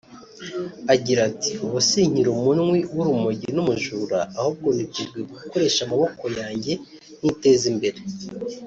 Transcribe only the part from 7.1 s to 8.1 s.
nkiteza imbere